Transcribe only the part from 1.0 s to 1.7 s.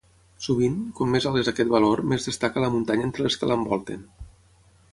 més alt és